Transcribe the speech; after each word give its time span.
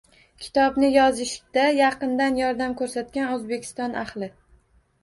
Kitobni 0.43 0.87
yozishda 0.93 1.65
yaqindan 1.81 2.41
yordam 2.45 2.75
ko`rsatgan 2.83 3.39
O`zbekiston 3.39 3.97
ahli 4.07 4.35